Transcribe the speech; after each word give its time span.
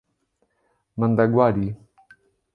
Mandaguari 0.97 1.67